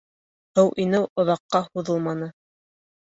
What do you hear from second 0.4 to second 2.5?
Һыу инеү оҙаҡҡа һуҙылманы.